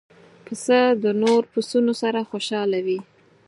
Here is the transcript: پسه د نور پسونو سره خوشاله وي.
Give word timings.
پسه 0.45 0.79
د 1.03 1.05
نور 1.21 1.41
پسونو 1.51 1.93
سره 2.01 2.19
خوشاله 2.29 2.79
وي. 2.85 2.99